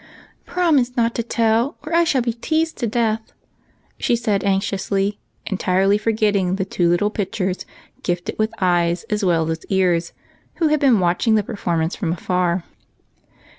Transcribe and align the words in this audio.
"Promise 0.47 0.97
not 0.97 1.13
to 1.13 1.21
tell, 1.21 1.77
or 1.83 1.93
I 1.93 2.05
shall 2.05 2.23
be 2.23 2.33
teased 2.33 2.75
to 2.79 2.87
death," 2.87 3.21
she 3.99 4.17
added, 4.25 4.43
anxiously, 4.43 5.19
entirely 5.45 5.99
forgetting 5.99 6.55
the 6.55 6.65
two 6.65 6.89
little 6.89 7.11
pitchers 7.11 7.67
gifted 8.01 8.39
with 8.39 8.51
eyes 8.59 9.03
as 9.11 9.23
well 9.23 9.47
as 9.51 9.63
ears, 9.69 10.13
who 10.55 10.69
had 10.69 10.79
been 10.79 10.99
watching 10.99 11.35
the 11.35 11.43
whole 11.43 11.53
performance 11.53 11.95
from 11.95 12.11
afar. 12.11 12.63